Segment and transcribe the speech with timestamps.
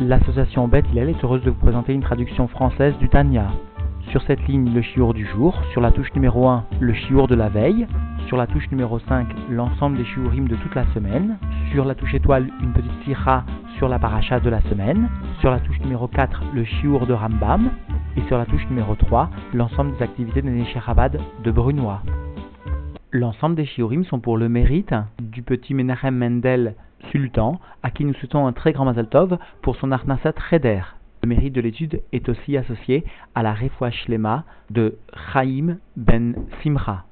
[0.00, 3.50] L'association Beth Hillel est heureuse de vous présenter une traduction française du Tanya.
[4.12, 5.60] Sur cette ligne, le chiour du jour.
[5.72, 7.84] Sur la touche numéro 1, le chiour de la veille.
[8.28, 11.36] Sur la touche numéro 5, l'ensemble des shiurim de toute la semaine.
[11.72, 13.42] Sur la touche étoile, une petite sira
[13.76, 15.08] sur la paracha de la semaine.
[15.40, 17.68] Sur la touche numéro 4, le chiour de Rambam.
[18.16, 22.02] Et sur la touche numéro 3, l'ensemble des activités de Nesherabad de Brunois.
[23.10, 26.76] L'ensemble des shiurim sont pour le mérite du petit Menachem Mendel
[27.10, 30.82] sultan, à qui nous souhaitons un très grand Mazal Tov pour son Arnasat Reder.
[31.22, 33.04] Le mérite de l'étude est aussi associé
[33.34, 34.98] à la Refoua Shlema de
[35.32, 37.07] Chaim ben Simcha.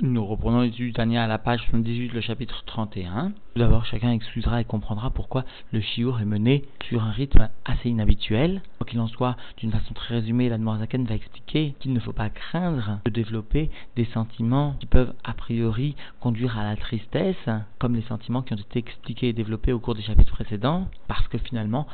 [0.00, 3.30] Nous reprenons l'étude Tania à la page 78, le chapitre 31.
[3.30, 7.88] Tout d'abord, chacun excusera et comprendra pourquoi le shiur est mené sur un rythme assez
[7.88, 8.62] inhabituel.
[8.78, 12.12] Quoi qu'il en soit, d'une façon très résumée, la Zaken va expliquer qu'il ne faut
[12.12, 17.48] pas craindre de développer des sentiments qui peuvent a priori conduire à la tristesse,
[17.80, 21.26] comme les sentiments qui ont été expliqués et développés au cours des chapitres précédents, parce
[21.26, 21.88] que finalement,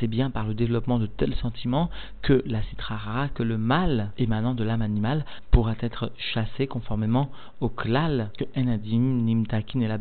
[0.00, 1.90] c'est bien par le développement de tels sentiments
[2.22, 7.68] que la citrara, que le mal émanant de l'âme animale pourra être chassé conformément au
[7.68, 9.98] klal que Enadim, Nimtakin et la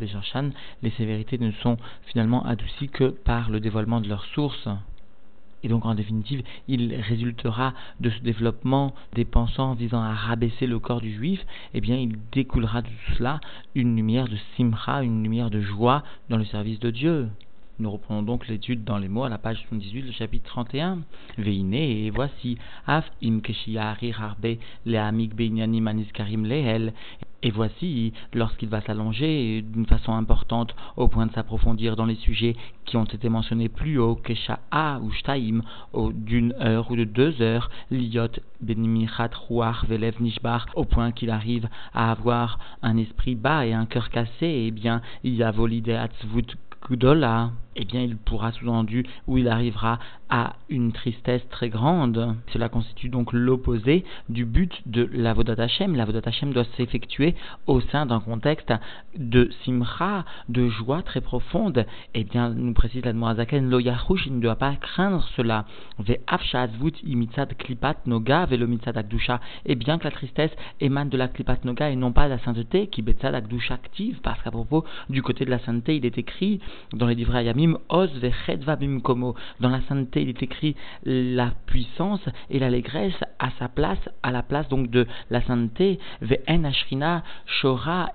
[0.84, 4.68] les sévérités ne sont finalement adoucies que par le dévoilement de leur source.
[5.64, 10.78] Et donc, en définitive, il résultera de ce développement des pensants visant à rabaisser le
[10.78, 13.40] corps du juif, eh bien, il découlera de tout cela
[13.74, 17.30] une lumière de simra, une lumière de joie dans le service de Dieu.
[17.78, 21.00] Nous reprenons donc l'étude dans les mots à la page 78, le chapitre 31.
[21.38, 23.42] Veine, et voici, Af im
[24.18, 26.94] harbe le lehel.
[27.44, 32.56] Et voici, lorsqu'il va s'allonger d'une façon importante au point de s'approfondir dans les sujets
[32.86, 35.60] qui ont été mentionnés plus haut, Kesha'a ou Shtaim,
[36.14, 41.68] d'une heure ou de deux heures, Liot Benimichat Ruach Velev Nishbar, au point qu'il arrive
[41.94, 45.90] à avoir un esprit bas et un cœur cassé, eh bien, il y a volide
[45.90, 46.56] Atzvut
[46.90, 52.36] Gdola eh bien il pourra sous-entendu ou il arrivera à une tristesse très grande.
[52.52, 55.96] Cela constitue donc l'opposé du but de la Hashem.
[55.96, 57.36] La Hashem doit s'effectuer
[57.68, 58.74] au sein d'un contexte
[59.18, 61.86] de simra, de joie très profonde.
[62.14, 65.66] Eh bien, nous précise la Zaken, lo yahush, il ne doit pas craindre cela.
[66.00, 66.18] Ve
[67.58, 68.48] klipat noga
[69.66, 72.40] Et bien que la tristesse émane de la klipat noga et non pas de la
[72.40, 76.18] sainteté, qui betzad akdusha active, parce qu'à propos du côté de la sainteté, il est
[76.18, 76.60] écrit
[76.94, 77.65] dans les livres Ayami,
[79.60, 84.44] dans la sainteté, il est écrit la puissance et l'allégresse à sa place, à la
[84.44, 86.00] place donc de la sainteté.
[86.22, 87.24] Ve'en ashrina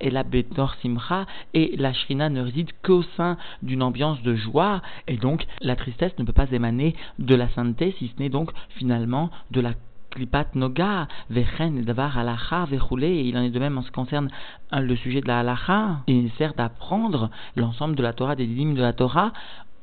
[0.00, 1.27] et la betor simcha.
[1.55, 4.83] Et la shrina ne réside qu'au sein d'une ambiance de joie.
[5.06, 8.50] Et donc, la tristesse ne peut pas émaner de la sainteté, si ce n'est donc
[8.77, 9.75] finalement de la
[10.10, 14.28] klipat noga, vechen davar halacha et il en est de même en ce qui concerne
[14.71, 16.00] hein, le sujet de la halacha.
[16.06, 19.32] Il sert d'apprendre l'ensemble de la Torah, des lignes de la Torah,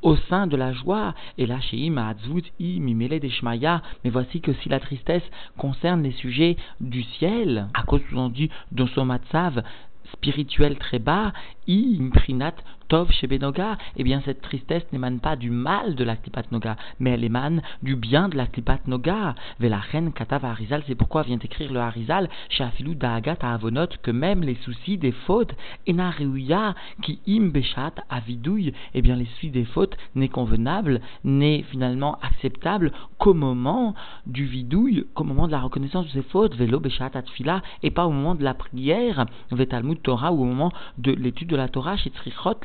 [0.01, 1.13] au sein de la joie.
[1.38, 1.59] Et là.
[4.03, 5.23] Mais voici que si la tristesse
[5.57, 9.63] concerne les sujets du ciel, à cause sous-entendu de son matzav
[10.13, 11.33] spirituel très bas,
[11.67, 12.55] i imprinat
[12.88, 16.78] Tov chez Benoga, eh bien cette tristesse n'émane pas du mal de la Klipat Noga,
[17.00, 19.35] mais elle émane du bien de la Klipat Noga.
[19.59, 24.56] reine Katav Harizal, c'est pourquoi vient écrire le Harizal chez Afilou Avonot que même les
[24.63, 25.53] soucis des fautes,
[25.89, 32.17] Enariouya, qui im Bechat Avidouille, eh bien les soucis des fautes n'est convenable, n'est finalement
[32.22, 33.95] acceptable qu'au moment
[34.25, 38.07] du vidouille, qu'au moment de la reconnaissance de ses fautes, Velo Bechat Atfila, et pas
[38.07, 41.97] au moment de la prière, Vetalmud Torah, ou au moment de l'étude de la Torah,
[41.97, 42.59] chez Tzrichot,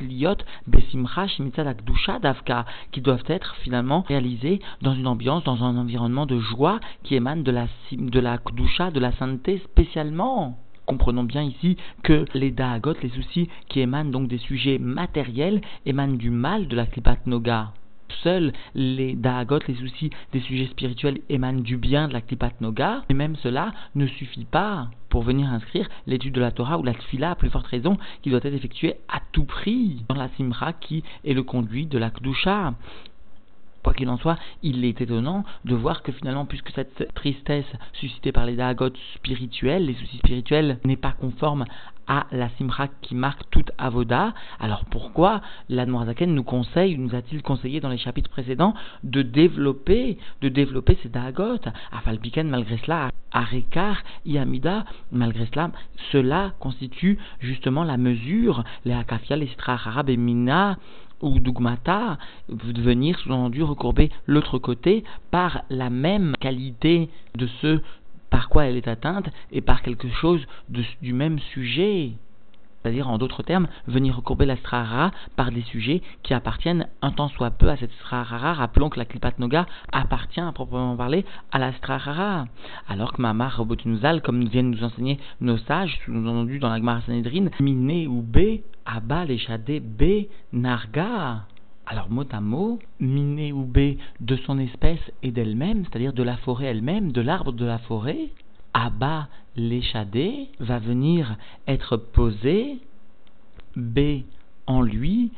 [0.66, 6.80] besimcha davka, qui doivent être finalement réalisés dans une ambiance, dans un environnement de joie
[7.02, 12.24] qui émane de la, de la kdusha, de la sainteté spécialement comprenons bien ici que
[12.34, 16.86] les daagot, les soucis qui émanent donc des sujets matériels, émanent du mal de la
[16.86, 17.72] klipat noga.
[18.22, 23.04] Seuls les daagot, les soucis des sujets spirituels émanent du bien de la klipat noga,
[23.08, 26.94] et même cela ne suffit pas pour venir inscrire l'étude de la Torah ou la
[26.94, 30.72] tfila à plus forte raison qui doit être effectuée à tout prix dans la simra
[30.72, 32.74] qui est le conduit de la kdusha.
[33.82, 38.30] Quoi qu'il en soit, il est étonnant de voir que finalement, puisque cette tristesse suscitée
[38.30, 41.64] par les dagotes spirituels, les soucis spirituels, n'est pas conforme
[42.06, 47.80] à la simra qui marque toute avoda, alors pourquoi l'Admorazaken nous conseille, nous a-t-il conseillé
[47.80, 51.58] dans les chapitres précédents, de développer, de développer ces dagot
[51.92, 55.70] À Falpiken, malgré cela, à Rekar, Yamida, malgré cela,
[56.10, 60.76] cela constitue justement la mesure, les Akafia, les Sitra et Mina,
[61.22, 62.18] ou Dugmata,
[62.48, 67.80] venir sous-entendu recourber l'autre côté par la même qualité de ce
[68.32, 70.44] par quoi elle est atteinte et par quelque chose
[71.02, 72.12] du même sujet.
[72.82, 77.28] c'est-à-dire en d'autres termes, venir recourber la strahara par des sujets qui appartiennent un tant
[77.28, 78.54] soit peu à cette strahara.
[78.54, 82.46] Rappelons que la klipat noga appartient à proprement parler à la strahara.
[82.88, 87.50] Alors que Mamar Robotunuzal, comme viennent nous enseigner nos sages, sous-entendu dans la Gemara Sanhedrin,
[87.60, 91.44] miné ou b, abal et b, narga.
[91.86, 96.36] Alors mot à mot, miné ou b de son espèce et d'elle-même, c'est-à-dire de la
[96.38, 98.30] forêt elle-même, de l'arbre de la forêt,
[98.74, 101.36] Abba l'échadé va venir
[101.66, 102.78] être posé,
[103.76, 104.22] B
[104.66, 105.32] en lui,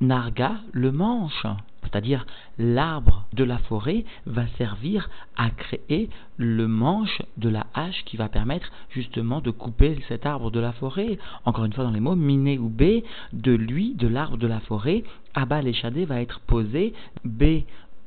[0.00, 1.46] Narga le manche.
[1.82, 2.26] C'est-à-dire
[2.58, 8.28] l'arbre de la forêt va servir à créer le manche de la hache qui va
[8.28, 11.18] permettre justement de couper cet arbre de la forêt.
[11.44, 14.60] Encore une fois dans les mots, miné ou B, de lui, de l'arbre de la
[14.60, 15.04] forêt,
[15.34, 16.92] Abba l'échadé va être posé,
[17.24, 17.62] B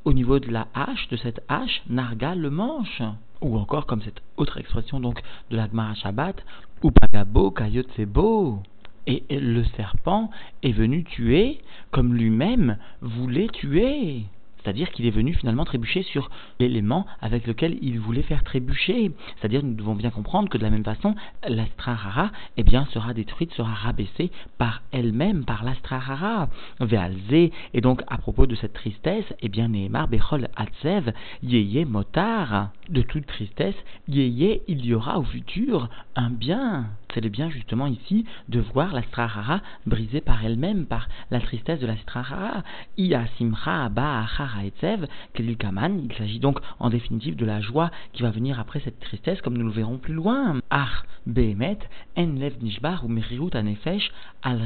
[0.06, 3.02] au niveau de la hache, de cette hache, Narga le manche
[3.44, 5.22] ou encore comme cette autre expression donc
[5.52, 6.44] de la Gemara Shabbat,
[6.82, 8.64] ou pagabo kayotsebo.
[9.06, 10.30] Et le serpent
[10.62, 11.60] est venu tuer
[11.92, 14.24] comme lui-même voulait tuer.
[14.64, 16.30] C'est-à-dire qu'il est venu finalement trébucher sur
[16.60, 19.12] l'élément avec lequel il voulait faire trébucher.
[19.38, 21.16] C'est-à-dire nous devons bien comprendre que de la même façon,
[21.48, 26.50] l'astrahara eh bien, sera détruite, sera rabaissée par elle-même, par l'astrahara.
[26.80, 32.70] Vealze, et donc à propos de cette tristesse, eh bien, Nehemar Bechol Atsev, Yeye Motar,
[32.90, 33.76] de toute tristesse,
[34.08, 36.86] Yeye, il y aura au futur un bien.
[37.14, 41.86] C'est le bien justement ici de voir l'astrahara brisée par elle-même, par la tristesse de
[41.86, 42.64] l'astrahara.
[42.98, 44.22] Ia Simcha Abba
[44.62, 49.58] il s'agit donc en définitive de la joie qui va venir après cette tristesse, comme
[49.58, 50.60] nous le verrons plus loin.
[50.70, 51.80] Ar behemet
[52.18, 54.12] en lev nishbar ou merirut anefesh
[54.42, 54.62] al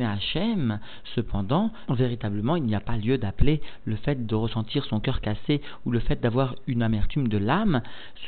[0.00, 0.78] Hashem.
[1.14, 5.60] Cependant, véritablement, il n'y a pas lieu d'appeler le fait de ressentir son cœur cassé
[5.84, 7.82] ou le fait d'avoir une amertume de l'âme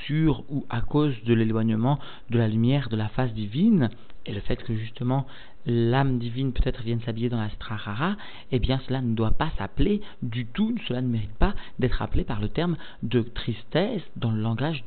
[0.06, 1.98] sur ou à cause de l'éloignement
[2.30, 3.90] de la lumière de la face divine
[4.26, 5.26] et le fait que justement
[5.68, 8.16] l'âme divine peut-être vienne s'habiller dans la strahara,
[8.50, 12.24] eh bien cela ne doit pas s'appeler du tout, cela ne mérite pas d'être appelé
[12.24, 14.82] par le terme de tristesse dans le langage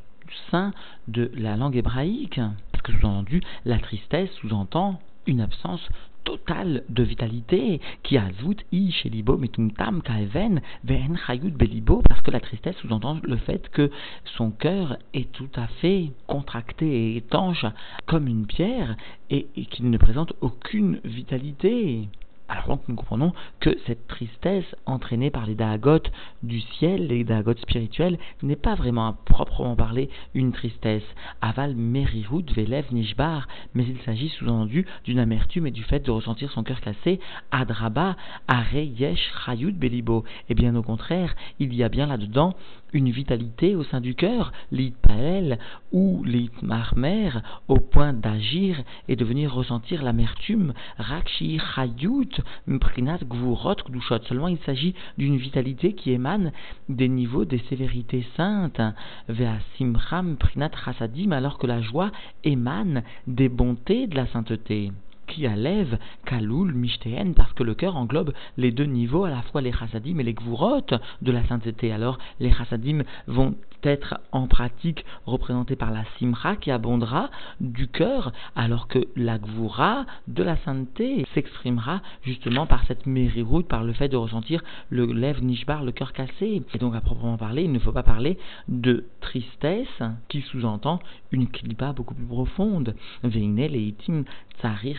[0.50, 0.72] saint
[1.08, 2.40] de la langue hébraïque.
[2.72, 5.88] Parce que sous-entendu, la tristesse sous-entend une absence
[6.24, 12.22] totale de vitalité qui a zout i chez libo metumtam kaeven ven chayut belibo parce
[12.22, 13.90] que la tristesse sous-entend le fait que
[14.36, 17.66] son cœur est tout à fait contracté et étanche
[18.06, 18.96] comme une pierre
[19.30, 22.08] et qu'il ne présente aucune vitalité.
[22.52, 26.12] Alors donc nous comprenons que cette tristesse entraînée par les dagotes
[26.42, 31.02] du ciel, les dagotes spirituelles, n'est pas vraiment à proprement parler une tristesse.
[31.40, 36.52] Aval merirut velev nishbar, mais il s'agit sous-entendu d'une amertume et du fait de ressentir
[36.52, 37.20] son cœur cassé.
[37.52, 38.16] Adraba
[38.48, 40.24] are yesh chayut belibo.
[40.50, 42.54] Et bien au contraire, il y a bien là-dedans
[42.92, 45.58] une vitalité au sein du cœur, l'itpael
[45.92, 47.30] ou l'itmarmer,
[47.68, 54.22] au point d'agir et de venir ressentir l'amertume, rakshi chayut, mprinat gvurot kdushot.
[54.24, 56.52] Seulement il s'agit d'une vitalité qui émane
[56.88, 58.80] des niveaux des sévérités saintes,
[59.28, 62.10] vea mprinat chasadim, alors que la joie
[62.44, 64.92] émane des bontés de la sainteté
[65.32, 69.62] qui lève Kaloul, Mishteen, parce que le cœur englobe les deux niveaux, à la fois
[69.62, 70.86] les chassadim et les gvurot
[71.22, 71.90] de la sainteté.
[71.90, 77.30] Alors, les chassadim vont être en pratique représentés par la simra qui abondera
[77.60, 83.82] du cœur, alors que la gvura de la sainteté s'exprimera justement par cette mériroute, par
[83.82, 86.62] le fait de ressentir le lève nishbar, le cœur cassé.
[86.74, 91.00] Et donc, à proprement parler, il ne faut pas parler de tristesse qui sous-entend
[91.32, 92.94] une klipa beaucoup plus profonde.
[93.24, 94.24] Veine, les tsarir,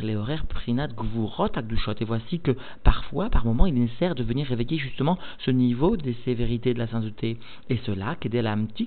[0.01, 1.95] les horaires prinat gvurot akdushot.
[1.99, 2.51] Et voici que
[2.83, 6.79] parfois, par moment, il est nécessaire de venir réveiller justement ce niveau des sévérités de
[6.79, 7.37] la sainteté.
[7.69, 8.35] Et cela, qu'est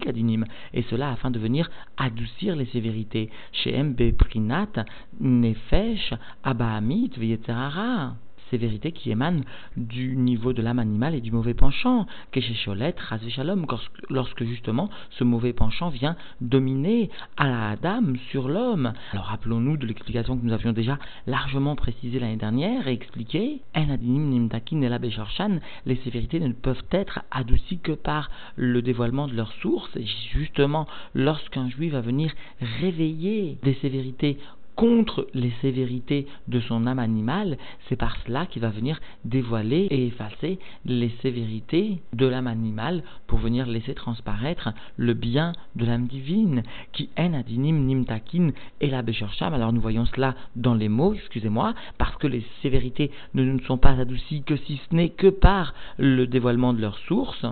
[0.06, 0.44] adinim.
[0.74, 3.30] Et cela afin de venir adoucir les sévérités.
[3.52, 4.84] Chez MB prinat
[5.20, 8.16] nefesh abahamit v'yetzerara
[8.50, 9.44] sévérité qui émane
[9.76, 12.94] du niveau de l'âme animale et du mauvais penchant, que chez Cholet,
[13.28, 13.66] Shalom,
[14.10, 18.92] lorsque justement ce mauvais penchant vient dominer à la dame sur l'homme.
[19.12, 23.60] Alors rappelons-nous de l'explication que nous avions déjà largement précisée l'année dernière et expliquée,
[25.86, 30.86] les sévérités ne peuvent être adoucies que par le dévoilement de leur source, et justement
[31.14, 32.32] lorsqu'un juif va venir
[32.80, 34.38] réveiller des sévérités
[34.76, 37.56] contre les sévérités de son âme animale,
[37.88, 43.38] c'est par cela qu'il va venir dévoiler et effacer les sévérités de l'âme animale pour
[43.38, 49.54] venir laisser transparaître le bien de l'âme divine, qui en adinim nimtakin et la beshersham.
[49.54, 53.78] Alors nous voyons cela dans les mots, excusez-moi, parce que les sévérités ne nous sont
[53.78, 57.46] pas adoucies que si ce n'est que par le dévoilement de leur source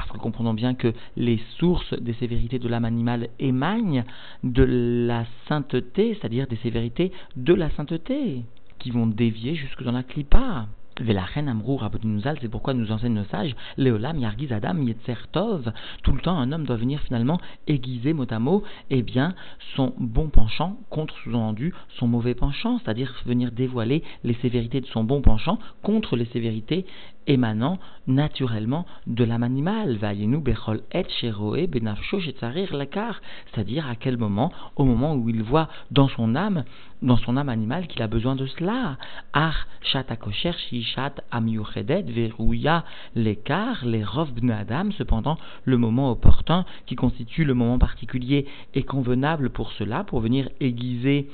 [0.00, 4.04] parce que comprenons bien que les sources des sévérités de l'âme animale émanent
[4.42, 4.64] de
[5.06, 8.44] la sainteté, c'est-à-dire des sévérités de la sainteté,
[8.78, 10.68] qui vont dévier jusque dans la clipa.
[11.00, 16.20] Velachen Amrou Rabodinuzal, c'est pourquoi nous enseignent nos sages, Léolam Yargiz Adam Yetzertov, tout le
[16.20, 19.34] temps un homme doit venir finalement aiguiser mot à mot, eh bien,
[19.76, 25.04] son bon penchant contre sous-entendu son mauvais penchant, c'est-à-dire venir dévoiler les sévérités de son
[25.04, 26.84] bon penchant contre les sévérités
[27.30, 29.98] émanant naturellement de l'âme animale.
[29.98, 31.04] bechol et
[33.46, 36.64] C'est-à-dire à quel moment, au moment où il voit dans son âme,
[37.02, 38.98] dans son âme animale qu'il a besoin de cela.
[39.32, 42.84] Ar shatakosher shishat amiuchedet verouya
[43.14, 44.04] l'écart, les
[44.50, 44.90] adam.
[44.98, 50.48] Cependant, le moment opportun qui constitue le moment particulier est convenable pour cela, pour venir
[50.60, 51.28] aiguiser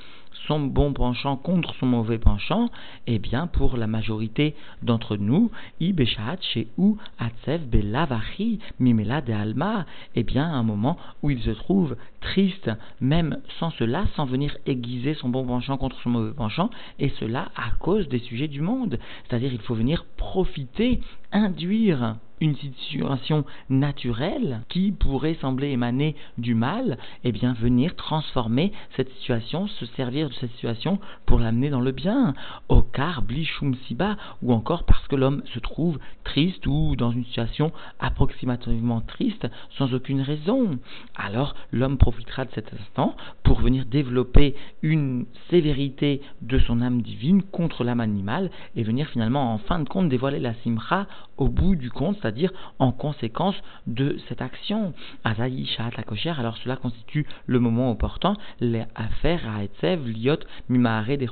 [0.46, 2.70] son bon penchant contre son mauvais penchant,
[3.06, 5.50] eh bien, pour la majorité d'entre nous,
[5.80, 11.50] ibeshat chez ou atsev belavachi mimela de alma, eh bien, un moment où il se
[11.50, 16.70] trouve triste, même sans cela, sans venir aiguiser son bon penchant contre son mauvais penchant,
[16.98, 18.98] et cela à cause des sujets du monde.
[19.28, 21.00] C'est-à-dire, il faut venir profiter,
[21.32, 28.72] induire une situation naturelle qui pourrait sembler émaner du mal, et eh bien venir transformer
[28.96, 32.34] cette situation, se servir de cette situation pour l'amener dans le bien.
[32.68, 37.24] Au car blichum siba, ou encore parce que l'homme se trouve triste ou dans une
[37.24, 39.46] situation approximativement triste
[39.78, 40.78] sans aucune raison.
[41.14, 47.42] Alors l'homme profitera de cet instant pour venir développer une sévérité de son âme divine
[47.42, 51.76] contre l'âme animale et venir finalement en fin de compte dévoiler la simra au bout
[51.76, 53.54] du compte, c'est-à-dire en conséquence
[53.86, 54.94] de cette action.
[55.22, 55.92] Azaï Shahat
[56.38, 61.28] alors cela constitue le moment opportun, les affaires à Etzev, Liot, Mimahare des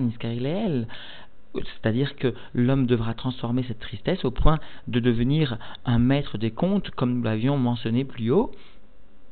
[0.00, 0.86] Niskarileel.
[1.54, 6.90] C'est-à-dire que l'homme devra transformer cette tristesse au point de devenir un maître des comptes,
[6.90, 8.52] comme nous l'avions mentionné plus haut,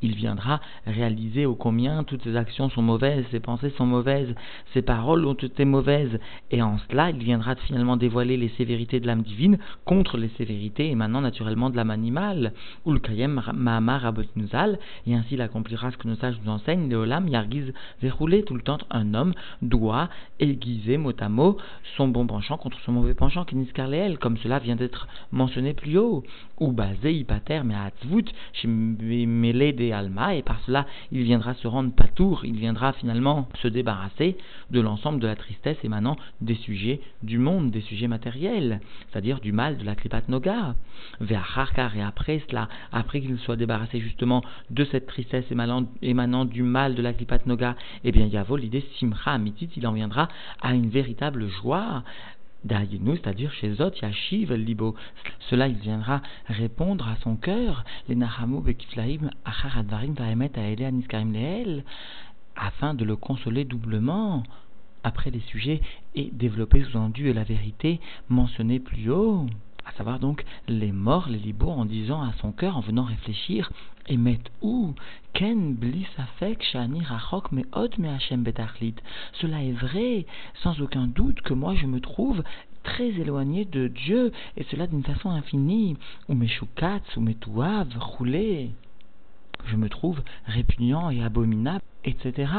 [0.05, 4.35] il viendra réaliser au combien toutes ses actions sont mauvaises, ses pensées sont mauvaises,
[4.75, 6.19] ses paroles ont été mauvaises,
[6.51, 10.91] et en cela il viendra finalement dévoiler les sévérités de l'âme divine contre les sévérités
[10.91, 12.53] émanant naturellement de l'âme animale,
[12.85, 16.91] ou le kayem mahamar abotnuzal, et ainsi il accomplira ce que nos sages nous enseignent,
[16.91, 19.33] Léolam yargiz verroulé tout le temps, un homme
[19.63, 21.57] doit aiguiser mot à mot
[21.97, 26.25] son bon penchant contre son mauvais penchant, kiniskarleel, comme cela vient d'être mentionné plus haut,
[26.61, 28.69] ou basé hypater mais atzvut, chez
[29.73, 29.94] des
[30.33, 34.37] Et par cela il viendra se rendre patour, il viendra finalement se débarrasser
[34.71, 39.53] de l'ensemble de la tristesse émanant des sujets du monde, des sujets matériels, c'est-à-dire du
[39.53, 40.75] mal de la Kripat Noga.
[41.55, 46.95] Harkar, et après cela, après qu'il soit débarrassé justement de cette tristesse émanant, du mal
[46.95, 50.29] de la Kripat Noga, eh bien Yavo, l'idée Simcha Amitit, il en viendra
[50.61, 52.03] à une véritable joie,
[52.69, 54.95] c'est-à-dire chez Zot, Yashiv, Libo.
[55.51, 61.33] Cela, il viendra répondre à son cœur, les Nahamu, Bekiflaim, Achar Advarim, Vaemet, Aele, Aniskarim,
[61.33, 61.85] Leel,
[62.57, 64.43] afin de le consoler doublement
[65.03, 65.81] après les sujets
[66.15, 69.47] et développer sous-entendu la vérité mentionnée plus haut
[69.85, 73.71] à savoir donc les morts, les libos, en disant à son cœur, en venant réfléchir,
[74.09, 74.95] et met où?
[75.33, 78.97] Ken blis afek shani rachok me od me Hashem betachlit.
[79.41, 80.27] Cela est vrai,
[80.63, 82.43] sans aucun doute que moi je me trouve
[82.83, 85.97] très éloigné de Dieu, et cela d'une façon infinie.
[86.29, 88.71] Ou mes choukats, ou mes touaves, roulés
[89.67, 92.53] je me trouve répugnant et abominable, etc.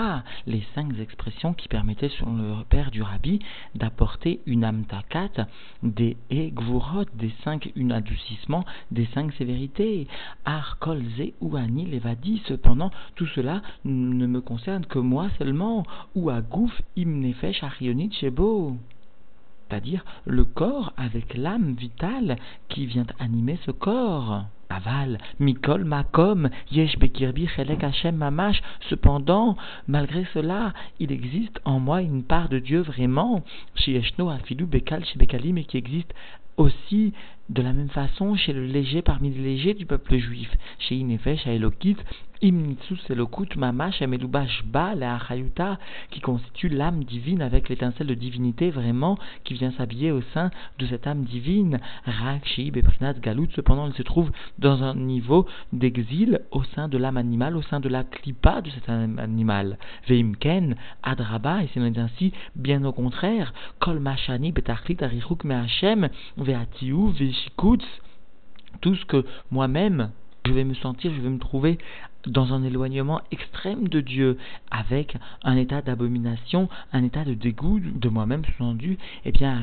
[0.47, 3.39] Les cinq expressions qui permettaient, sur le père du rabbi,
[3.75, 5.47] d'apporter une amtakat
[5.83, 10.07] des egvurot, des cinq une adoucissement, des cinq sévérités.
[10.45, 12.41] Ar kolze ou ani levadi.
[12.47, 15.83] Cependant, tout cela ne me concerne que moi seulement.
[16.15, 18.77] Ou à gouf imnefesh arionit shebo
[19.67, 22.37] c'est-à-dire le corps avec l'âme vitale
[22.69, 24.45] qui vient animer ce corps.
[24.69, 28.61] Aval, Mikol, Makom, Yesh Bekirbi, Chelek Hashem Mamash.
[28.89, 29.57] Cependant,
[29.87, 33.43] malgré cela, il existe en moi une part de Dieu vraiment,
[33.75, 36.13] chez Yeshno, Afilou, Bekal, chez et qui existe
[36.57, 37.13] aussi
[37.49, 40.49] de la même façon chez le léger parmi les légers du peuple juif,
[40.79, 41.97] chez Inefesh, Elokit,
[42.41, 45.79] Imnitsus Elokut Mamash Amelubash Ba, la Achayuta,
[46.11, 50.85] qui constitue l'âme divine avec l'étincelle de divinité vraiment qui vient s'habiller au sein de
[50.85, 51.79] cette âme divine.
[52.05, 52.83] Rak, Shib et
[53.21, 57.61] Galut, cependant, elle se trouve dans un niveau d'exil au sein de l'âme animale, au
[57.61, 59.77] sein de la klipa de cet âme animal.
[60.07, 63.53] Veimken, Adraba, et c'est ainsi, bien au contraire,
[66.37, 67.11] Ve'atiu,
[68.81, 70.11] Tout ce que moi-même,
[70.45, 71.77] je vais me sentir, je vais me trouver
[72.27, 74.37] dans un éloignement extrême de Dieu,
[74.71, 79.61] avec un état d'abomination, un état de dégoût de moi-même sous-entendu, eh bien,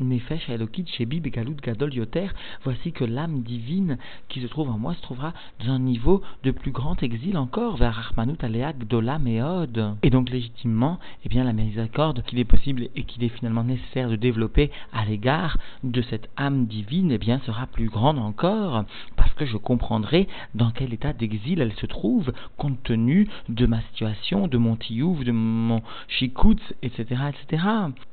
[0.00, 2.28] Nefesh Elokit Shebi Begalut Gadol Yoter,
[2.62, 6.50] voici que l'âme divine qui se trouve en moi se trouvera dans un niveau de
[6.50, 9.96] plus grand exil encore, vers Rahmanut Aleak Dola Meod.
[10.02, 14.08] Et donc légitimement, eh bien la miséricorde qu'il est possible et qu'il est finalement nécessaire
[14.08, 18.84] de développer à l'égard de cette âme divine, eh bien sera plus grande encore,
[19.16, 23.80] parce que je comprendrai dans quel état d'exil elle se trouve, compte tenu de ma
[23.82, 27.64] situation, de mon tiouf, de mon chikoutz, etc., etc.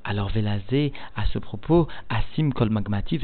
[0.03, 1.74] Alors Velazé, à ce propos,
[2.09, 3.19] Asim Kol Magmati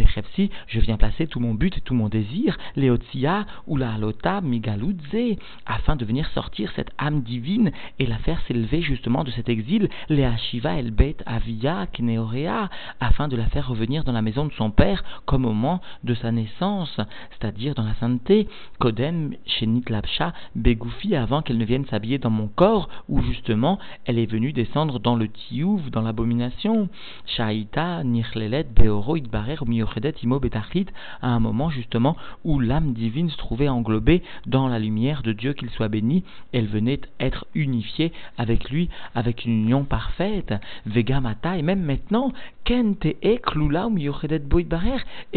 [0.67, 3.97] je viens placer tout mon but et tout mon désir, Leotsia ou la
[4.41, 9.49] Migaludze, afin de venir sortir cette âme divine et la faire s'élever justement de cet
[9.49, 14.45] exil, Lea Shiva El Bet Avia Kneorea, afin de la faire revenir dans la maison
[14.45, 16.99] de son père comme au moment de sa naissance,
[17.31, 18.47] c'est-à-dire dans la sainteté,
[18.79, 24.19] Kodem Shenit Lapsha Begoufi, avant qu'elle ne vienne s'habiller dans mon corps, où justement elle
[24.19, 26.89] est venue descendre dans le Tiouf, dans l'abomination.
[27.25, 28.03] Shaita
[28.41, 30.87] Nirlelet Beoro Idbarer Miochedet Imo Betachlit,
[31.21, 35.53] à un moment justement où l'âme divine se trouvait englobée dans la lumière de Dieu
[35.53, 40.55] qu'il soit béni, elle venait être unifiée avec lui, avec une union parfaite.
[40.87, 42.33] Vegamata, et même maintenant,
[42.65, 43.41] Kente et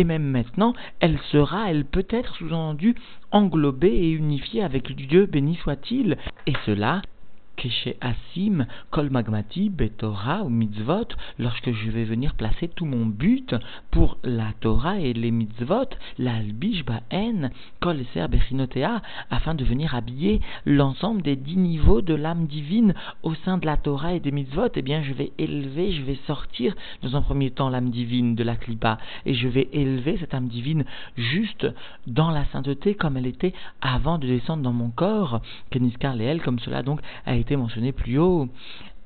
[0.05, 2.95] même maintenant, elle sera, elle peut être sous-entendue,
[3.33, 6.17] englobée et unifiée avec Dieu, béni soit-il.
[6.47, 7.03] Et cela,
[8.01, 11.09] Asim, Kol Magmati, Betorah ou Mitzvot,
[11.39, 13.55] lorsque je vais venir placer tout mon but
[13.91, 20.41] pour la Torah et les Mitzvot, l'Albish Ba'en, Kol Eser Bechinotea, afin de venir habiller
[20.67, 24.69] l'ensemble des dix niveaux de l'âme divine au sein de la Torah et des Mitzvot,
[24.75, 28.45] eh bien je vais élever, je vais sortir dans un premier temps l'âme divine de
[28.45, 30.85] la Klipa, et je vais élever cette âme divine
[31.17, 31.67] juste
[32.07, 36.59] dans la sainteté comme elle était avant de descendre dans mon corps, Keniskar Leel, comme
[36.59, 38.49] cela donc a été mentionné plus haut,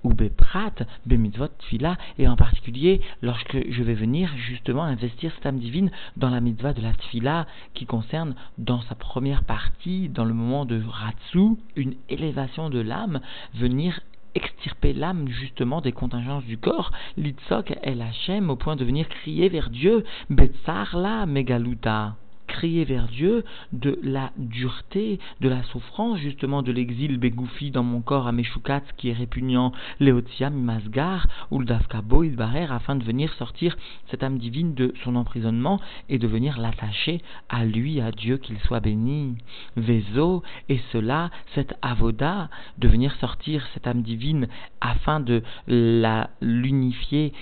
[0.04, 0.75] ou beprat,
[1.07, 6.30] bemitzvot tfila, et en particulier lorsque je vais venir justement investir cette âme divine dans
[6.30, 10.80] la mitzvah de la tfila qui concerne dans sa première partie, dans le moment de
[10.87, 13.21] ratsu, une élévation de l'âme,
[13.54, 14.00] venir
[14.35, 19.49] extirper l'âme justement des contingences du corps, l'itzok el Hachem, au point de venir crier
[19.49, 22.14] vers Dieu, betzar la megaluta
[22.48, 28.00] crier vers Dieu de la dureté, de la souffrance, justement de l'exil Begoufi dans mon
[28.00, 32.24] corps à Meshukat qui est répugnant, Léotiam Masgar ou Dafkabo
[32.70, 33.76] afin de venir sortir
[34.11, 38.58] cette âme divine de son emprisonnement et de venir l'attacher à lui, à Dieu, qu'il
[38.61, 39.37] soit béni.
[39.76, 44.48] Vezo, et cela, cette avoda, de venir sortir cette âme divine
[44.80, 47.32] afin de la l'unifier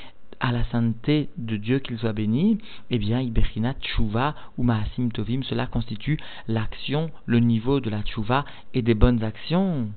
[0.40, 2.58] à la sainteté de Dieu qu'il soit béni,
[2.90, 6.18] eh bien, Iberina Tchouva ou Maasim Tovim, cela constitue
[6.48, 8.44] l'action, le niveau de la Tchouva
[8.74, 9.88] et des bonnes actions.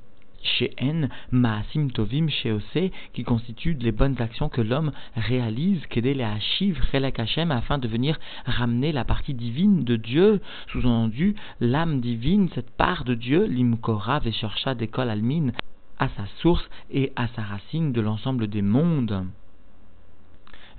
[0.41, 6.13] Chez N, Maasim Tovim chez Ose, qui constituent les bonnes actions que l'homme réalise, qu'aider
[6.13, 10.39] les Hashiv, Relek Hashem, afin de venir ramener la partie divine de Dieu,
[10.71, 15.52] sous-entendu l'âme divine, cette part de Dieu, l'Imkora Veshorsha d'école Almin,
[15.99, 19.25] à sa source et à sa racine de l'ensemble des mondes.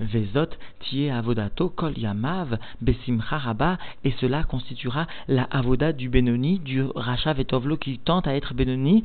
[0.01, 3.41] Vezot tie avodato kol yamav besimcha
[4.05, 9.05] et cela constituera la avoda du Benoni, du Racha Vetovlo qui tente à être Benoni,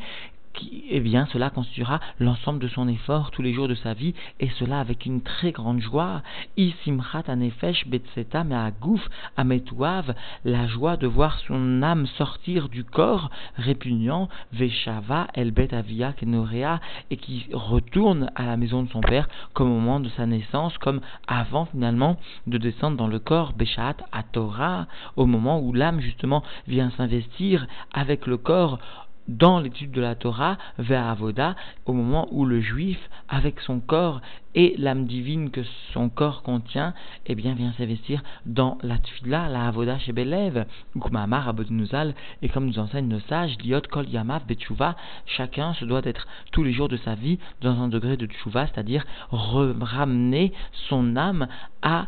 [0.89, 4.49] eh bien, cela constituera l'ensemble de son effort tous les jours de sa vie, et
[4.59, 6.21] cela avec une très grande joie.
[6.57, 9.01] Isimchat anefesh betseta me'agouf
[9.37, 10.13] ametuav,
[10.43, 17.17] la joie de voir son âme sortir du corps répugnant, veshava el avia kenorea, et
[17.17, 21.01] qui retourne à la maison de son père comme au moment de sa naissance, comme
[21.27, 26.91] avant finalement de descendre dans le corps, beshat atora, au moment où l'âme justement vient
[26.91, 28.79] s'investir avec le corps
[29.27, 34.21] dans l'étude de la Torah vers Avoda, au moment où le juif, avec son corps
[34.53, 35.61] et l'âme divine que
[35.93, 36.93] son corps contient,
[37.25, 42.67] eh bien, vient s'investir dans la Tfila, la Avoda chez Belev, Gumamar Abodnuzal, et comme
[42.67, 46.89] nous enseignent nos sages, Liot Kol Yamav Betchouva, chacun se doit être tous les jours
[46.89, 50.53] de sa vie dans un degré de Tchouva, c'est-à-dire ramener
[50.87, 51.47] son âme
[51.81, 52.07] à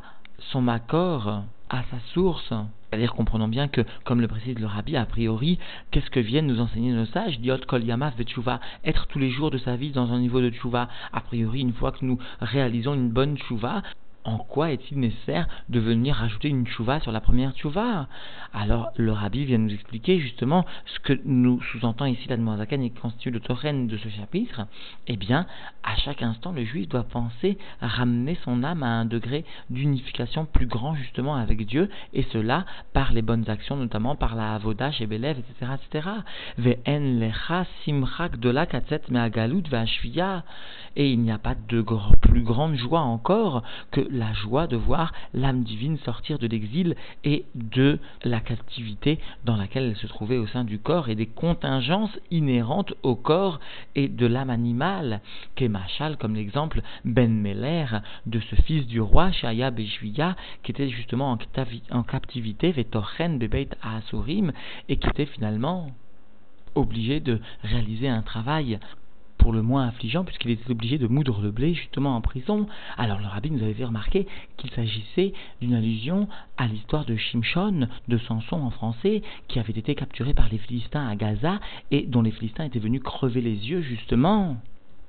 [0.51, 2.53] son makor, à sa source.
[2.89, 5.59] C'est-à-dire, comprenons bien que, comme le précise le rabbi, a priori,
[5.91, 7.39] qu'est-ce que viennent nous enseigner nos sages?
[7.39, 8.13] Diot kol yamav
[8.85, 10.87] être tous les jours de sa vie dans un niveau de tchouva.
[11.11, 13.83] A priori, une fois que nous réalisons une bonne tchouva,
[14.27, 18.07] en quoi est-il nécessaire de venir rajouter une tchouva sur la première tchouva
[18.53, 22.89] Alors le rabbi vient nous expliquer justement ce que nous sous-entend ici la Zaken et
[22.89, 24.67] qui constitue le torrent de ce chapitre.
[25.07, 25.47] Eh bien,
[25.83, 30.67] à chaque instant, le juif doit penser ramener son âme à un degré d'unification plus
[30.67, 35.05] grand justement avec Dieu, et cela par les bonnes actions, notamment par la avoda chez
[35.05, 35.71] Belev, etc.
[35.73, 36.09] etc.
[40.97, 41.85] Et il n'y a pas de
[42.21, 47.45] plus grande joie encore que la joie de voir l'âme divine sortir de l'exil et
[47.55, 52.17] de la captivité dans laquelle elle se trouvait au sein du corps et des contingences
[52.31, 53.59] inhérentes au corps
[53.95, 55.21] et de l'âme animale,
[55.55, 57.85] qu'est Machal comme l'exemple Ben Meler
[58.25, 61.37] de ce fils du roi Shaya Bejuya qui était justement
[61.91, 62.73] en, captivité,
[63.37, 64.51] Bebeit Asurim
[64.89, 65.91] et qui était finalement
[66.75, 68.79] obligé de réaliser un travail
[69.37, 72.67] pour le moins affligeant puisqu'il était obligé de moudre le blé justement en prison.
[72.97, 77.87] Alors le rabbi nous avait fait remarquer qu'il s'agissait d'une allusion à l'histoire de Shimshon,
[78.07, 81.59] de Samson en français, qui avait été capturé par les Philistins à Gaza
[81.91, 84.57] et dont les Philistins étaient venus crever les yeux justement.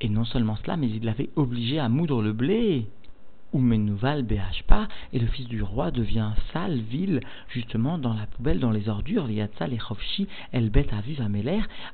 [0.00, 2.86] Et non seulement cela, mais il l'avait obligé à moudre le blé.
[3.52, 8.70] Oumenouval Behashpa, et le fils du roi devient sale, ville, justement dans la poubelle, dans
[8.70, 9.78] les ordures, Liatzal et
[10.92, 11.22] Aviv.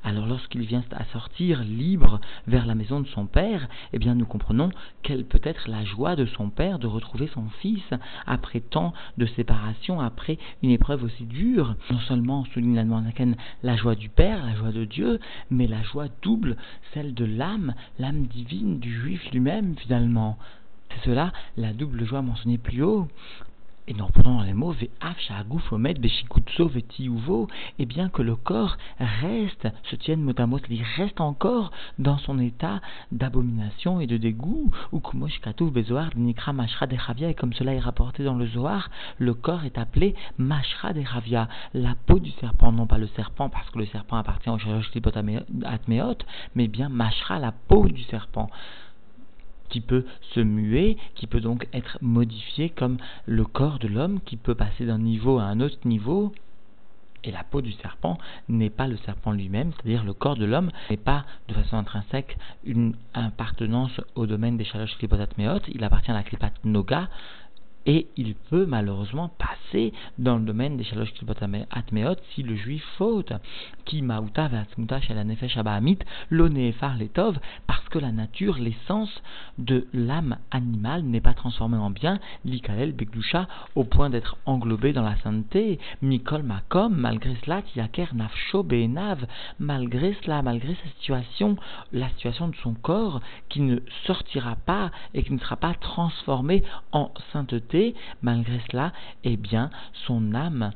[0.03, 4.25] Alors lorsqu'il vient à sortir libre vers la maison de son père, eh bien nous
[4.25, 4.69] comprenons
[5.03, 7.83] quelle peut être la joie de son père de retrouver son fils
[8.25, 11.75] après tant de séparation, après une épreuve aussi dure.
[11.91, 12.85] Non seulement souligne la
[13.63, 16.55] la joie du père, la joie de Dieu, mais la joie double,
[16.93, 20.37] celle de l'âme, l'âme divine du juif lui-même finalement.
[20.95, 23.07] C'est cela la double joie mentionnée plus haut.
[23.87, 24.73] Et nous reprenons les mots
[27.77, 30.33] et bien que le corps reste, se tienne mot
[30.97, 32.81] reste encore dans son état
[33.11, 34.99] d'abomination et de dégoût, ou
[36.15, 40.93] nikra mashra et comme cela est rapporté dans le Zohar, le corps est appelé mashra
[41.05, 44.57] ravia, la peau du serpent, non pas le serpent parce que le serpent appartient au
[45.63, 46.17] atmeot,
[46.55, 48.49] mais bien mashra, la peau du serpent
[49.75, 54.37] qui peut se muer, qui peut donc être modifié comme le corps de l'homme qui
[54.37, 56.31] peut passer d'un niveau à un autre niveau.
[57.25, 60.71] Et la peau du serpent n'est pas le serpent lui-même, c'est-à-dire le corps de l'homme
[60.89, 64.95] n'est pas de façon intrinsèque une appartenance au domaine des chaloches
[65.37, 67.09] meot, il appartient à la klipat noga,
[67.85, 71.13] et il peut malheureusement passer dans le domaine des shalosh
[71.71, 73.33] atmeot si le juif faute,
[73.85, 79.21] qui mauta ve'atzmuta shel nefesh abahamit lo letov, parce que la nature, l'essence
[79.57, 85.03] de l'âme animale n'est pas transformée en bien, l'ikalel begdusha, au point d'être englobé dans
[85.03, 89.25] la sainteté, mikol makom, malgré cela, tiaker nafsho be'enav,
[89.59, 91.57] malgré cela, malgré sa situation,
[91.91, 96.63] la situation de son corps, qui ne sortira pas et qui ne sera pas transformé
[96.91, 97.74] en sainteté,
[98.21, 99.69] malgré cela, eh bien,
[100.05, 100.71] son âme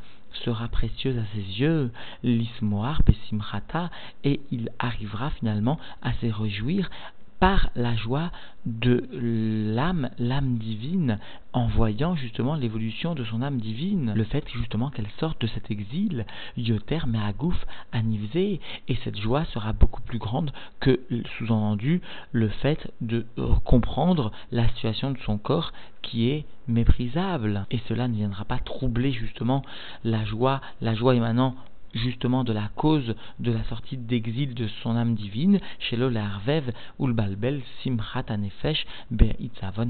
[0.45, 1.91] sera précieuse à ses yeux,
[2.23, 3.89] l'ismoar pesimrata,
[4.23, 6.89] et il arrivera finalement à se réjouir
[7.39, 8.31] par la joie
[8.65, 11.19] de l'âme, l'âme divine,
[11.53, 15.71] en voyant justement l'évolution de son âme divine, le fait justement qu'elle sorte de cet
[15.71, 16.25] exil,
[16.57, 20.99] yoter meagouf anivzé, et cette joie sera beaucoup plus grande que,
[21.37, 23.25] sous-entendu, le fait de
[23.63, 25.71] comprendre la situation de son corps
[26.01, 29.63] qui est méprisable, et cela ne viendra pas troubler justement
[30.03, 31.55] la joie, la joie émanant
[31.93, 37.07] justement de la cause de la sortie d'exil de son âme divine, chez l'Olarvev ou
[37.07, 38.85] le Balbel, Simchat Anefesh,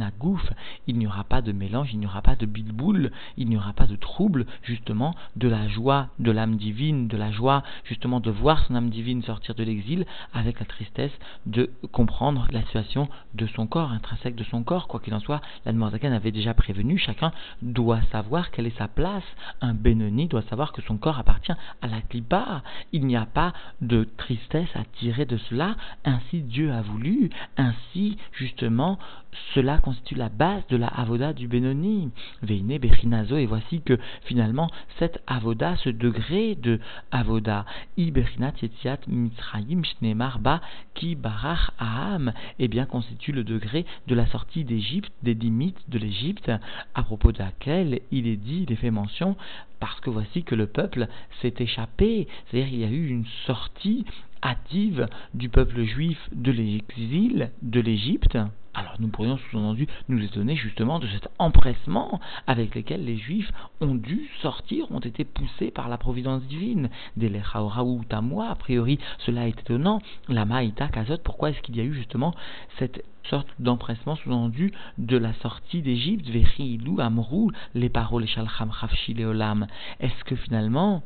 [0.01, 0.41] Agouf.
[0.87, 3.73] Il n'y aura pas de mélange, il n'y aura pas de bilboul, il n'y aura
[3.73, 8.31] pas de trouble, justement, de la joie de l'âme divine, de la joie, justement, de
[8.31, 13.47] voir son âme divine sortir de l'exil, avec la tristesse de comprendre la situation de
[13.47, 14.87] son corps, intrinsèque de son corps.
[14.87, 15.73] Quoi qu'il en soit, la
[16.09, 17.31] avait déjà prévenu, chacun
[17.61, 19.23] doit savoir quelle est sa place.
[19.61, 21.88] Un Benoni doit savoir que son corps appartient à.
[22.91, 25.75] Il n'y a pas de tristesse à tirer de cela.
[26.05, 27.29] Ainsi Dieu a voulu.
[27.57, 28.99] Ainsi, justement,
[29.53, 32.09] cela constitue la base de la avoda du Benoni.
[32.41, 36.79] Veine Bechinazo, et voici que finalement, cette avoda, ce degré de
[37.11, 37.65] avoda,
[37.97, 40.61] I Bechinat Yetiat Mitzrayim Shneemar Ba
[40.93, 45.99] Ki Barach Aham, eh bien, constitue le degré de la sortie d'Égypte, des limites de
[45.99, 46.51] l'Égypte,
[46.95, 49.35] à propos de laquelle il est dit, il est fait mention,
[49.79, 51.07] parce que voici que le peuple
[51.41, 54.05] s'est échappé, c'est-à-dire il y a eu une sortie
[54.43, 58.37] hâtive du peuple juif de l'exil de l'Égypte.
[58.99, 64.29] Nous pourrions sous-entendu nous étonner justement de cet empressement avec lequel les Juifs ont dû
[64.41, 66.89] sortir, ont été poussés par la providence divine.
[67.15, 70.01] Des ou Tamoa, a priori cela est étonnant.
[70.27, 72.33] La Maïta Kazot, pourquoi est-ce qu'il y a eu justement
[72.77, 79.67] cette sorte d'empressement sous-entendu de la sortie d'Égypte, Ilou, Amrou, les paroles Shalcham Chafshi Leolam
[79.99, 81.03] Est-ce que finalement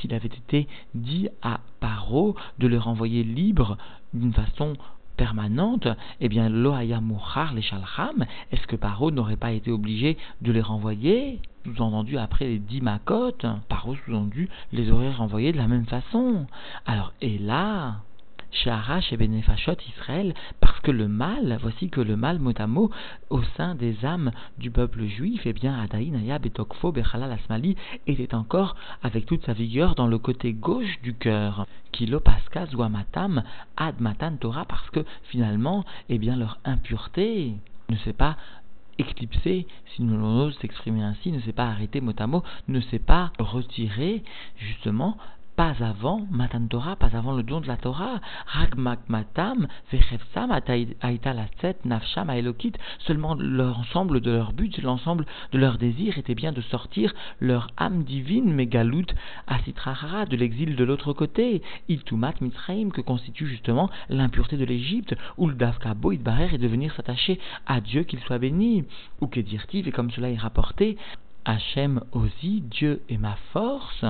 [0.00, 3.78] s'il avait été dit à Paro de le renvoyer libre
[4.12, 4.74] d'une façon
[5.16, 5.88] permanente,
[6.20, 10.60] eh bien, Loaya Mouchar, les Shalcham, est-ce que Paro n'aurait pas été obligé de les
[10.60, 16.46] renvoyer Sous-entendu, après les dix macotes, Paro, sous-entendu, les aurait renvoyés de la même façon.
[16.86, 17.96] Alors, et là,
[19.10, 22.90] et Benefashot Israël, parce que le mal, voici que le mal, mot à mot,
[23.30, 28.34] au sein des âmes du peuple juif, eh bien, Adaïn, Ayab, Betokfo, Bechalal, Asmali, était
[28.34, 31.66] encore avec toute sa vigueur dans le côté gauche du cœur.
[31.92, 33.42] Kilo Pascal, Matam,
[33.76, 37.54] Ad Matan Torah, parce que finalement, eh bien, leur impureté
[37.90, 38.36] ne s'est pas
[38.98, 42.98] éclipsée, si nous ose s'exprimer ainsi, ne s'est pas arrêté mot à mot, ne s'est
[43.00, 44.22] pas retiré
[44.56, 45.16] justement
[45.56, 48.20] pas avant Matan Torah, pas avant le don de la Torah.
[51.00, 51.34] Aïta
[51.84, 52.32] Nafsham.
[52.98, 58.04] Seulement l'ensemble de leur but, l'ensemble de leur désir était bien de sortir leur âme
[58.04, 59.06] divine, Megalout,
[59.46, 61.62] Asitrahara, de l'exil de l'autre côté.
[61.88, 66.94] Iltumat Mitzraim, que constitue justement l'impureté de l'Égypte, ou le Davkabo Idbarer, et de venir
[66.94, 68.84] s'attacher à Dieu qu'il soit béni.
[69.20, 70.96] Ou que dire-t-il, et comme cela est rapporté,
[71.44, 74.04] Hachem Ozi, Dieu est ma force,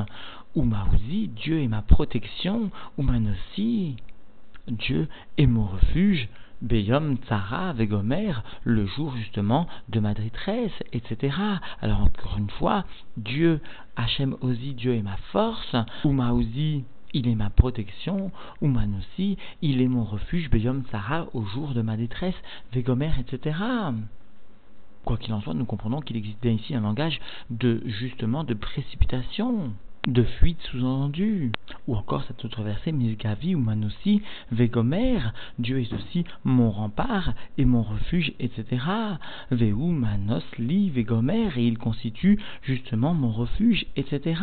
[0.54, 3.96] Oumaouzi, Dieu est ma protection, Oumanossi,
[4.68, 6.28] Dieu est mon refuge,
[6.62, 11.36] Beyom Tzara Vegomer, le jour justement de ma détresse, etc.
[11.82, 12.84] Alors encore une fois,
[13.16, 13.60] Dieu,
[13.96, 18.30] Hachem Ozi, Dieu est ma force, Oumaouzi, il est ma protection,
[18.62, 22.40] Oumanossi, il est mon refuge, Beyom Tzara, au jour de ma détresse,
[22.72, 23.58] Vegomer, etc.
[25.04, 29.72] Quoi qu'il en soit, nous comprenons qu'il existe ici un langage de justement de précipitation
[30.06, 31.52] de fuite sous-entendue.
[31.86, 35.18] Ou encore cet autre verset, Misgavi ou Manossi, Vegomer,
[35.58, 38.84] Dieu est aussi mon rempart et mon refuge, etc.
[39.50, 44.40] Veu Manos li Vegomer, et il constitue justement mon refuge, etc.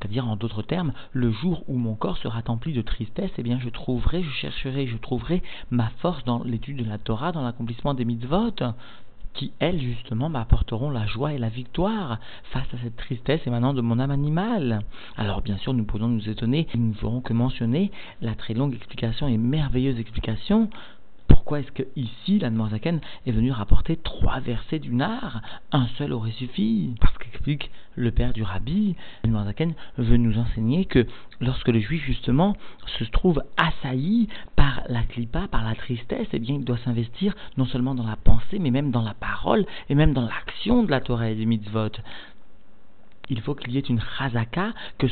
[0.00, 3.58] C'est-à-dire, en d'autres termes, le jour où mon corps sera empli de tristesse, eh bien,
[3.58, 7.94] je trouverai, je chercherai, je trouverai ma force dans l'étude de la Torah, dans l'accomplissement
[7.94, 8.54] des mitzvot
[9.34, 12.18] qui, elles, justement, m'apporteront la joie et la victoire
[12.52, 14.80] face à cette tristesse émanant de mon âme animale.
[15.16, 17.90] Alors, bien sûr, nous pourrons nous étonner, nous ne ferons que mentionner
[18.22, 20.70] la très longue explication et merveilleuse explication
[21.44, 22.58] pourquoi est-ce que ici l'Anne
[23.26, 26.94] est venu rapporter trois versets du Nar Un seul aurait suffi.
[27.02, 31.06] Parce qu'explique le père du rabbi, l'Anne veut nous enseigner que
[31.42, 32.56] lorsque le juif justement
[32.98, 37.66] se trouve assailli par la clipa, par la tristesse, eh bien il doit s'investir non
[37.66, 41.02] seulement dans la pensée, mais même dans la parole et même dans l'action de la
[41.02, 41.90] Torah et des mitzvot
[43.30, 45.06] il faut qu'il y ait une chazaka, que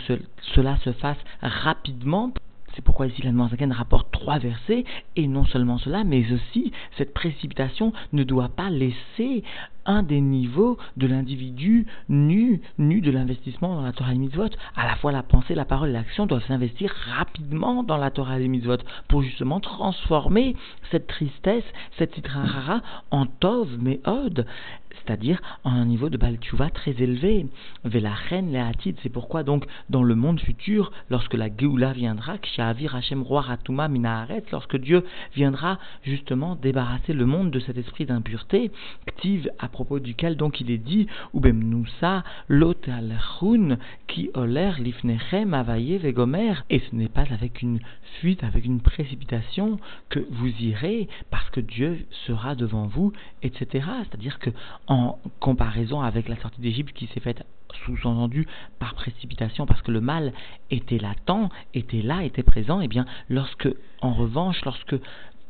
[0.54, 2.32] cela se fasse rapidement
[2.74, 4.84] c'est pourquoi ici la Zaken rapporte trois versets,
[5.16, 9.42] et non seulement cela, mais aussi cette précipitation ne doit pas laisser
[9.84, 14.50] un des niveaux de l'individu nu, nu de l'investissement dans la Torah et Mitzvot.
[14.76, 18.38] À la fois la pensée, la parole et l'action doivent s'investir rapidement dans la Torah
[18.38, 20.56] et Mitzvot pour justement transformer
[20.90, 21.64] cette tristesse,
[21.98, 24.46] cette citrara en Tov, Meod,
[24.94, 27.46] c'est-à-dire en un niveau de Baltuva très élevé.
[27.84, 33.22] Velachen, Lehatid, c'est pourquoi donc dans le monde futur, lorsque la Geoula viendra, Kshavir Hashem
[33.22, 38.70] Roi Ratuma Minaharet, lorsque Dieu viendra justement débarrasser le monde de cet esprit d'impureté,
[39.06, 46.80] Ktiv propos duquel donc il est dit Ubemnusa lotalchun qui oler lifnechem avaye vegomer et
[46.80, 47.80] ce n'est pas avec une
[48.20, 49.78] fuite, avec une précipitation
[50.10, 53.86] que vous irez parce que Dieu sera devant vous, etc.
[54.04, 54.50] C'est-à-dire que
[54.88, 57.44] en comparaison avec la sortie d'Égypte qui s'est faite
[57.84, 58.46] sous-entendu
[58.78, 60.32] par précipitation parce que le mal
[60.70, 63.68] était latent, était là, était présent, et eh bien lorsque,
[64.00, 64.96] en revanche, lorsque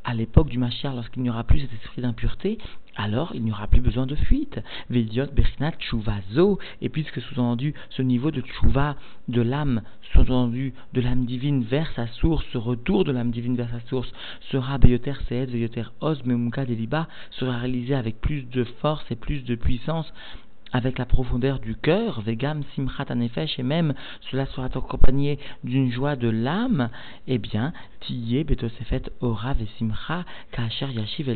[0.04, 2.58] à l'époque du Mashiach, lorsqu'il n'y aura plus cet esprit d'impureté,
[2.96, 4.60] alors il n'y aura plus besoin de fuite.
[4.90, 5.72] Vediot Berinat
[6.32, 8.96] Zo, et puisque sous-entendu ce niveau de Tchouva
[9.28, 13.70] de l'âme, sous-entendu de l'âme divine vers sa source, ce retour de l'âme divine vers
[13.70, 14.12] sa source,
[14.50, 19.54] sera Beyoter Seed, Beyoter Oz, Deliba, sera réalisé avec plus de force et plus de
[19.54, 20.12] puissance
[20.72, 23.94] avec la profondeur du cœur, vegam simchat anefesh, et même
[24.30, 26.90] cela sera accompagné d'une joie de l'âme,
[27.26, 29.54] eh bien, tiye betosefet ora
[30.52, 31.28] kacher yashiv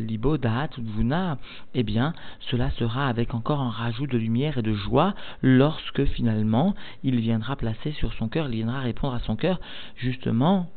[1.73, 6.75] eh bien, cela sera avec encore un rajout de lumière et de joie lorsque finalement
[7.03, 9.59] il viendra placer sur son cœur, il viendra répondre à son cœur,
[9.95, 10.69] justement,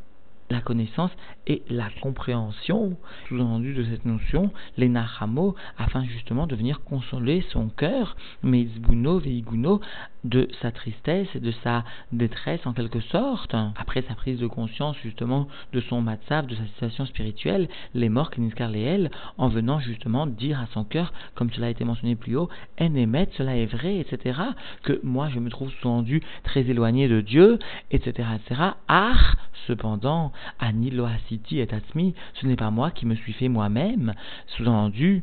[0.51, 1.11] la connaissance
[1.47, 2.97] et la compréhension,
[3.29, 9.81] sous-entendu de cette notion, les nachamo, afin justement de venir consoler son cœur, meizbuno veiguno,
[10.25, 14.97] de sa tristesse et de sa détresse en quelque sorte, après sa prise de conscience
[15.03, 20.61] justement de son matzav, de sa situation spirituelle, les morts Leel, en venant justement dire
[20.61, 22.49] à son cœur, comme cela a été mentionné plus haut,
[22.81, 24.39] en émet, cela est vrai, etc.,
[24.83, 27.59] que moi je me trouve sous-entendu très éloigné de Dieu,
[27.91, 29.15] etc., etc., ah,
[29.67, 34.15] cependant, Anilo Asiti et Atmi, ce n'est pas moi qui me suis fait moi-même,
[34.47, 35.23] sous-entendu,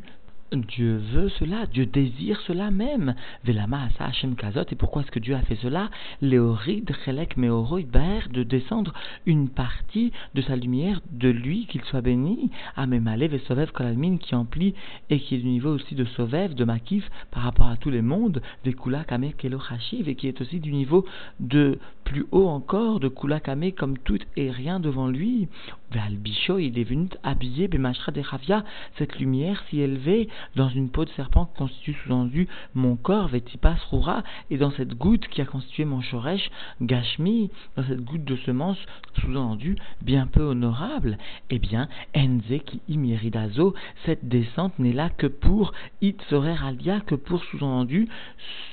[0.52, 3.14] Dieu veut cela, Dieu désire cela même.
[3.44, 4.64] Velama asa Hashem kazot.
[4.70, 5.90] Et pourquoi est-ce que Dieu a fait cela?
[6.22, 7.86] Léorid, chelek, meoroid,
[8.30, 8.94] de descendre
[9.26, 12.50] une partie de sa lumière, de lui, qu'il soit béni.
[12.76, 14.74] Amemalev et Sovev Kolalmin qui emplit
[15.10, 18.02] et qui est du niveau aussi de Sovev, de Makif, par rapport à tous les
[18.02, 21.04] mondes, des Kula Kame et qui est aussi du niveau
[21.40, 25.46] de plus haut encore, de Kula Kame comme tout et rien devant lui.
[25.90, 28.64] Valbicho, il est venu habiller Bemashra de Ravia,
[28.96, 33.76] cette lumière si élevée, dans une peau de serpent qui constitue sous-entendu mon corps, Vetipas
[33.90, 38.36] Rura, et dans cette goutte qui a constitué mon Shoresh, Gashmi, dans cette goutte de
[38.36, 38.78] semence,
[39.20, 41.18] sous-entendu bien peu honorable,
[41.50, 43.74] eh bien, Enze qui imiridazo,
[44.06, 48.08] cette descente n'est là que pour Itzorer Alia, que pour sous-entendu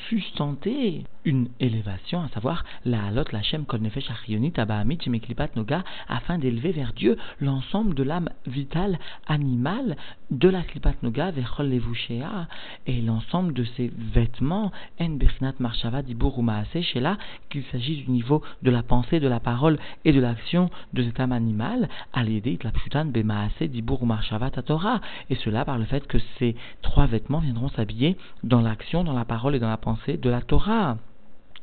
[0.10, 4.10] sustenter une élévation, à savoir la halot, la shem, kol nefesh
[4.58, 5.00] abahamit,
[5.56, 9.98] noga, afin d'élever vers Dieu l'ensemble de l'âme vitale animale
[10.30, 12.48] de la klipat noga, vechol levushea,
[12.86, 16.40] et l'ensemble de ses vêtements, en birchinat marshava, dibur
[16.82, 17.18] chez là,
[17.50, 21.20] qu'il s'agit du niveau de la pensée, de la parole et de l'action de cette
[21.20, 26.06] âme animale, à l'aider, la pshutan, bemaase, dibur marshava, tatora, et cela par le fait
[26.06, 29.95] que ces trois vêtements viendront s'habiller dans l'action, dans la parole et dans la pensée
[30.08, 30.98] de la Torah.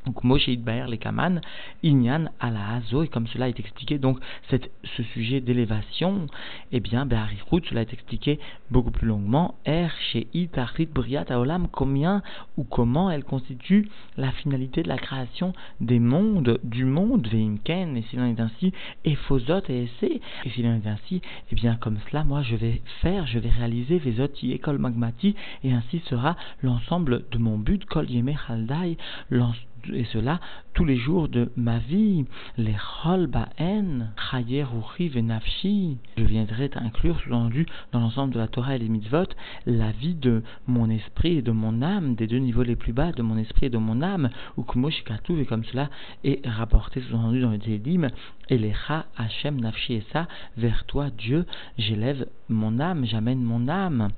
[0.07, 1.41] Donc Moshe Idbaer les Kaman,
[1.85, 4.19] Inyan ala Azo, et comme cela est expliqué, donc
[4.51, 6.27] ce sujet d'élévation,
[6.73, 12.23] eh bien, Be'arikut, cela est expliqué beaucoup plus longuement, Er Sheit Achrit Briat Aolam, combien
[12.57, 18.03] ou comment elle constitue la finalité de la création des mondes, du monde, Veimken, et
[18.03, 18.73] s'il en est ainsi,
[19.05, 22.57] et Fosot et Essé, et s'il en est ainsi, eh bien, comme cela, moi je
[22.57, 27.85] vais faire, je vais réaliser Vezot Ekol Magmati, et ainsi sera l'ensemble de mon but,
[27.85, 28.97] Kol Yemer Haldai,
[29.31, 30.41] l'ensemble et cela
[30.75, 32.25] tous les jours de ma vie.
[32.57, 34.65] Les cholbaen, chayer
[34.99, 35.99] venafshi.
[36.17, 39.27] Je viendrai inclure, sous-entendu, dans l'ensemble de la Torah et les mitzvot,
[39.67, 43.13] la vie de mon esprit et de mon âme, des deux niveaux les plus bas
[43.13, 45.91] de mon esprit et de mon âme, ou kumoshikatu, et comme cela
[46.25, 48.09] est rapporté, sous-entendu, dans le Télim,
[48.49, 50.03] Elecha Hashem nafshi
[50.57, 51.47] vers toi, Dieu,
[51.79, 54.11] j'élève mon âme, j'amène mon âme.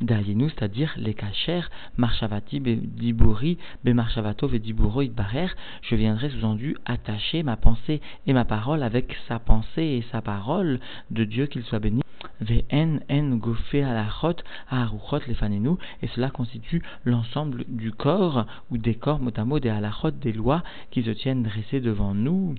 [0.00, 1.62] Dayenu, c'est-à-dire les kacher,
[1.96, 5.48] marchavati, diburi, bemarchavato, vediburo, barer,
[5.82, 10.80] je viendrai sous-entendu attacher ma pensée et ma parole avec sa pensée et sa parole
[11.10, 12.02] de Dieu qu'il soit béni.
[12.40, 14.88] Vn en gofé à la chot, à
[15.26, 20.32] les fanenu, et cela constitue l'ensemble du corps ou des corps mot des halachot, des
[20.32, 22.54] lois qui se tiennent dressées devant nous,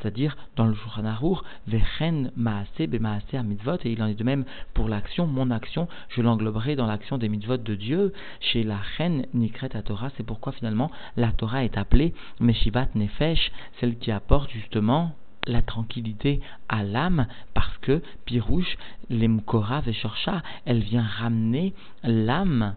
[0.00, 4.14] c'est-à-dire dans le Shulchan Aruch, vechen maase be maase a mitzvot, et il en est
[4.14, 8.62] de même pour l'action, mon action, je l'engloberai dans l'action des mitzvot de Dieu, chez
[8.62, 14.10] la reine Nikret Torah, c'est pourquoi finalement la Torah est appelée Meshivat Nefesh, celle qui
[14.10, 15.14] apporte justement
[15.46, 18.76] la tranquillité à l'âme parce que Pirouche,
[19.08, 22.74] l'Emkora Veshorcha, elle vient ramener l'âme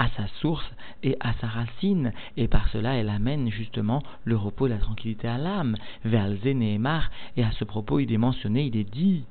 [0.00, 0.68] à sa source
[1.02, 5.36] et à sa racine, et par cela elle amène justement le repos la tranquillité à
[5.36, 5.76] l'âme.
[6.04, 9.24] Ve'alze Nehemar, et à ce propos il est mentionné, il est dit.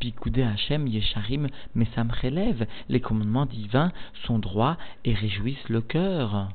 [0.00, 2.10] Picoudé Hachem Yesharim Mesam
[2.88, 3.92] les commandements divins
[4.26, 6.48] sont droits et réjouissent le cœur.